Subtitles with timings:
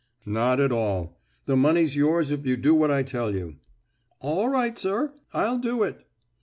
[0.25, 1.21] "Not at all.
[1.45, 3.57] The money's yours if you do what I tell you."
[4.19, 5.13] "All right, sir?
[5.31, 6.07] I'll do it."